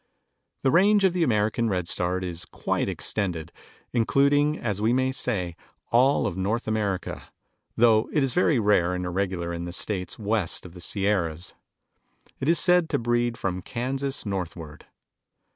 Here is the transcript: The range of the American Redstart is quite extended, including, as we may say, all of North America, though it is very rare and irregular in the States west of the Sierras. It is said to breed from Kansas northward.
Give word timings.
The 0.63 0.71
range 0.71 1.03
of 1.03 1.13
the 1.13 1.21
American 1.21 1.69
Redstart 1.69 2.23
is 2.23 2.45
quite 2.45 2.89
extended, 2.89 3.51
including, 3.93 4.57
as 4.57 4.81
we 4.81 4.93
may 4.93 5.11
say, 5.11 5.55
all 5.91 6.25
of 6.25 6.35
North 6.35 6.67
America, 6.67 7.29
though 7.77 8.09
it 8.11 8.23
is 8.23 8.33
very 8.33 8.57
rare 8.57 8.95
and 8.95 9.05
irregular 9.05 9.53
in 9.53 9.65
the 9.65 9.71
States 9.71 10.17
west 10.17 10.65
of 10.65 10.71
the 10.71 10.81
Sierras. 10.81 11.53
It 12.39 12.49
is 12.49 12.57
said 12.57 12.89
to 12.89 12.97
breed 12.97 13.37
from 13.37 13.61
Kansas 13.61 14.25
northward. 14.25 14.87